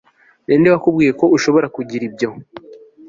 Ninde 0.45 0.67
wakubwiye 0.73 1.11
ko 1.19 1.25
ushobora 1.35 1.67
kugira 1.75 2.03
ibyo 2.09 2.29